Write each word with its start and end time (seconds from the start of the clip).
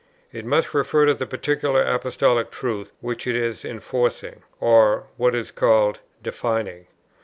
It 0.31 0.45
must 0.47 0.73
refer 0.73 1.05
to 1.05 1.13
the 1.13 1.27
particular 1.27 1.83
Apostolic 1.83 2.49
truth 2.49 2.91
which 3.01 3.27
it 3.27 3.35
is 3.35 3.63
enforcing, 3.63 4.41
or 4.59 5.03
(what 5.17 5.35
is 5.35 5.51
called) 5.51 5.99
defining. 6.23 6.87